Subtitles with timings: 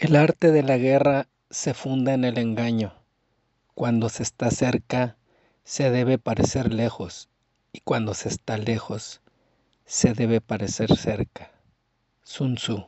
[0.00, 2.94] El arte de la guerra se funda en el engaño.
[3.74, 5.18] Cuando se está cerca,
[5.62, 7.28] se debe parecer lejos,
[7.70, 9.20] y cuando se está lejos,
[9.84, 11.52] se debe parecer cerca.
[12.22, 12.86] Sun Tzu.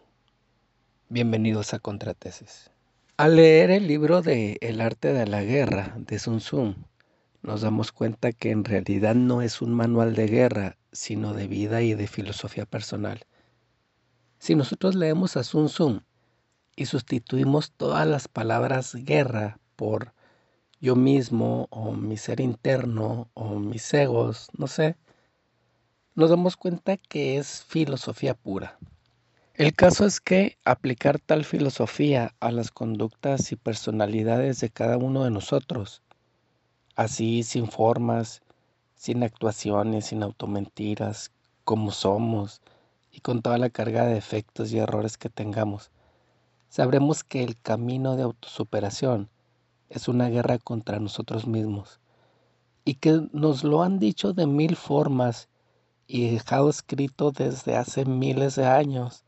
[1.10, 2.70] Bienvenidos a Contratesis.
[3.18, 6.76] Al leer el libro de El arte de la guerra de Sun Tzu,
[7.42, 11.82] nos damos cuenta que en realidad no es un manual de guerra, sino de vida
[11.82, 13.26] y de filosofía personal.
[14.38, 16.00] Si nosotros leemos a Sun Tzu,
[16.76, 20.12] y sustituimos todas las palabras guerra por
[20.80, 24.96] yo mismo o mi ser interno o mis egos, no sé,
[26.14, 28.78] nos damos cuenta que es filosofía pura.
[29.54, 35.24] El caso es que aplicar tal filosofía a las conductas y personalidades de cada uno
[35.24, 36.02] de nosotros,
[36.96, 38.42] así sin formas,
[38.96, 41.32] sin actuaciones, sin automentiras,
[41.64, 42.60] como somos
[43.10, 45.90] y con toda la carga de defectos y errores que tengamos,
[46.72, 49.28] sabremos que el camino de autosuperación
[49.90, 52.00] es una guerra contra nosotros mismos
[52.82, 55.50] y que nos lo han dicho de mil formas
[56.06, 59.22] y dejado escrito desde hace miles de años,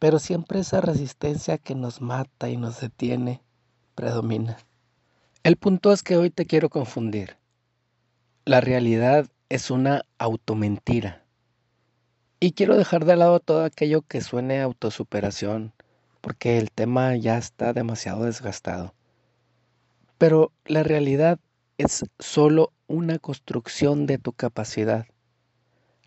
[0.00, 3.44] pero siempre esa resistencia que nos mata y nos detiene
[3.94, 4.56] predomina.
[5.44, 7.36] El punto es que hoy te quiero confundir.
[8.44, 11.22] La realidad es una automentira.
[12.40, 15.72] Y quiero dejar de lado todo aquello que suene autosuperación,
[16.26, 18.94] porque el tema ya está demasiado desgastado.
[20.18, 21.38] Pero la realidad
[21.78, 25.06] es solo una construcción de tu capacidad.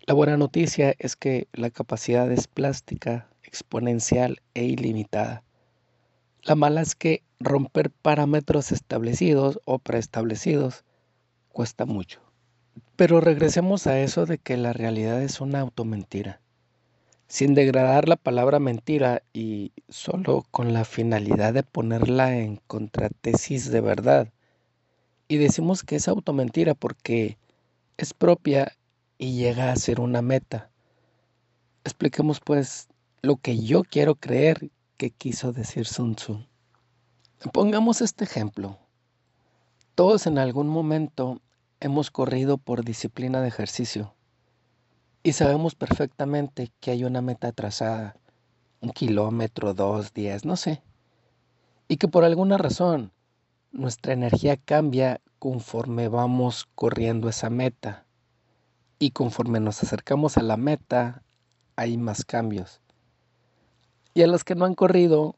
[0.04, 5.42] La buena noticia es que la capacidad es plástica, exponencial e ilimitada.
[6.42, 10.84] La mala es que romper parámetros establecidos o preestablecidos
[11.48, 12.20] cuesta mucho.
[12.94, 16.42] Pero regresemos a eso de que la realidad es una automentira
[17.30, 23.80] sin degradar la palabra mentira y solo con la finalidad de ponerla en contratesis de
[23.80, 24.32] verdad.
[25.28, 27.38] Y decimos que es automentira porque
[27.98, 28.76] es propia
[29.16, 30.72] y llega a ser una meta.
[31.84, 32.88] Expliquemos pues
[33.22, 36.44] lo que yo quiero creer que quiso decir Sun Tzu.
[37.52, 38.76] Pongamos este ejemplo.
[39.94, 41.40] Todos en algún momento
[41.78, 44.16] hemos corrido por disciplina de ejercicio
[45.22, 48.16] y sabemos perfectamente que hay una meta trazada,
[48.80, 50.82] un kilómetro, dos, diez, no sé.
[51.88, 53.12] Y que por alguna razón
[53.70, 58.06] nuestra energía cambia conforme vamos corriendo esa meta.
[58.98, 61.22] Y conforme nos acercamos a la meta,
[61.76, 62.80] hay más cambios.
[64.14, 65.36] Y a los que no han corrido,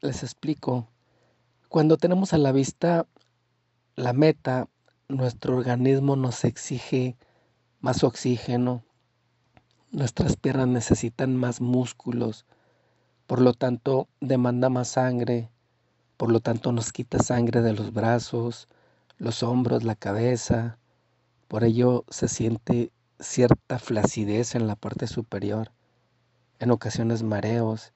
[0.00, 0.88] les explico.
[1.68, 3.06] Cuando tenemos a la vista
[3.96, 4.68] la meta,
[5.08, 7.16] nuestro organismo nos exige
[7.80, 8.84] más oxígeno,
[9.96, 12.44] Nuestras piernas necesitan más músculos,
[13.26, 15.48] por lo tanto demanda más sangre,
[16.18, 18.68] por lo tanto nos quita sangre de los brazos,
[19.16, 20.76] los hombros, la cabeza.
[21.48, 25.72] Por ello se siente cierta flacidez en la parte superior,
[26.58, 27.94] en ocasiones mareos.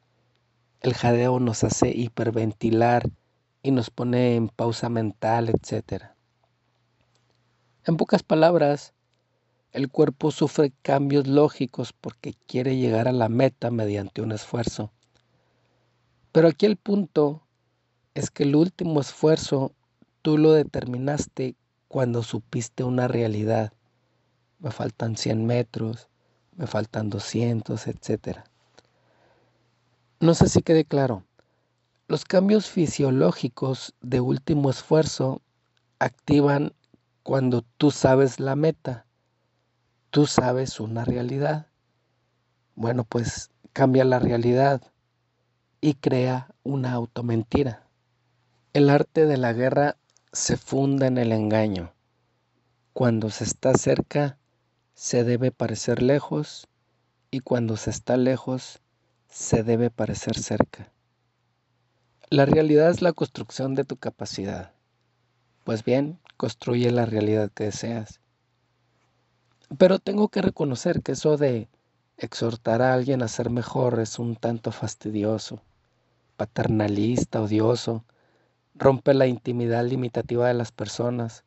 [0.80, 3.10] El jadeo nos hace hiperventilar
[3.62, 6.04] y nos pone en pausa mental, etc.
[7.84, 8.94] En pocas palabras,
[9.72, 14.90] el cuerpo sufre cambios lógicos porque quiere llegar a la meta mediante un esfuerzo.
[16.32, 17.42] Pero aquí el punto
[18.14, 19.72] es que el último esfuerzo
[20.22, 21.54] tú lo determinaste
[21.86, 23.72] cuando supiste una realidad.
[24.58, 26.08] Me faltan 100 metros,
[26.56, 28.38] me faltan 200, etc.
[30.18, 31.24] No sé si quede claro.
[32.08, 35.42] Los cambios fisiológicos de último esfuerzo
[36.00, 36.72] activan
[37.22, 39.06] cuando tú sabes la meta
[40.10, 41.68] tú sabes una realidad.
[42.74, 44.82] Bueno, pues cambia la realidad
[45.80, 47.86] y crea una automentira.
[48.72, 49.96] El arte de la guerra
[50.32, 51.92] se funda en el engaño.
[52.92, 54.38] Cuando se está cerca,
[54.94, 56.68] se debe parecer lejos
[57.30, 58.80] y cuando se está lejos,
[59.28, 60.92] se debe parecer cerca.
[62.30, 64.72] La realidad es la construcción de tu capacidad.
[65.64, 68.20] Pues bien, construye la realidad que deseas.
[69.78, 71.68] Pero tengo que reconocer que eso de
[72.16, 75.62] exhortar a alguien a ser mejor es un tanto fastidioso,
[76.36, 78.04] paternalista, odioso,
[78.74, 81.44] rompe la intimidad limitativa de las personas,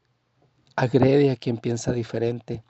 [0.76, 2.64] agrede a quien piensa diferente.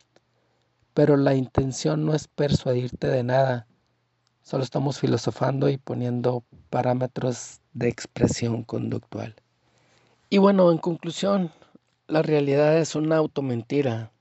[0.94, 3.68] Pero la intención no es persuadirte de nada,
[4.42, 9.36] solo estamos filosofando y poniendo parámetros de expresión conductual.
[10.30, 11.52] Y bueno, en conclusión,
[12.08, 14.13] la realidad es una automentira,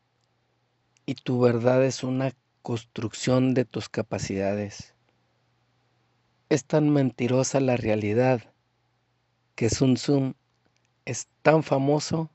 [1.06, 2.32] y tu verdad es una
[2.62, 4.94] construcción de tus capacidades.
[6.48, 8.42] Es tan mentirosa la realidad
[9.54, 10.34] que Sun Tzu
[11.04, 12.30] es tan famoso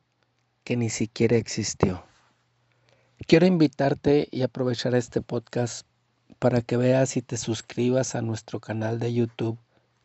[0.64, 2.04] que ni siquiera existió.
[3.26, 5.88] Quiero invitarte y aprovechar este podcast
[6.40, 9.58] para que veas y te suscribas a nuestro canal de YouTube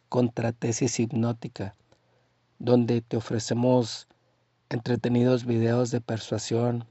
[0.09, 1.75] Contratesis Hipnótica,
[2.59, 4.09] donde te ofrecemos
[4.69, 6.87] entretenidos videos de persuasión,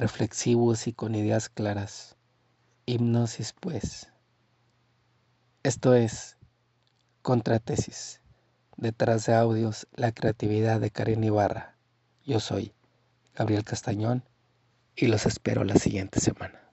[0.00, 2.16] reflexivos y con ideas claras.
[2.86, 4.10] Hipnosis, pues.
[5.62, 6.38] Esto es
[7.20, 8.22] Contratesis.
[8.78, 11.76] Detrás de audios, la creatividad de Karen Ibarra.
[12.24, 12.72] Yo soy
[13.34, 14.24] Gabriel Castañón
[14.96, 16.72] y los espero la siguiente semana.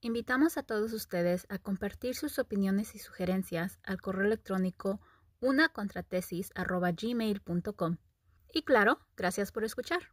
[0.00, 5.00] Invitamos a todos ustedes a compartir sus opiniones y sugerencias al correo electrónico
[5.40, 7.96] unacontratesis.gmail.com.
[8.54, 10.12] Y claro, gracias por escuchar.